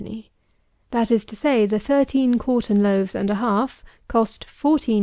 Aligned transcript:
_;that 0.89 1.11
is 1.11 1.23
to 1.25 1.35
say, 1.35 1.67
the 1.67 1.77
thirteen 1.77 2.39
quartern 2.39 2.81
loaves 2.81 3.13
and 3.13 3.29
a 3.29 3.35
half 3.35 3.83
cost 4.07 4.47
14_s. 4.47 4.99